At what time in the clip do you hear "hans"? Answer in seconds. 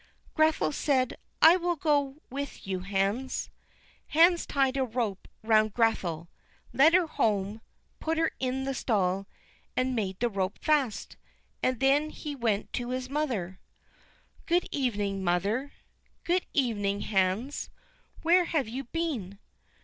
2.79-3.51, 4.07-4.47, 17.01-17.69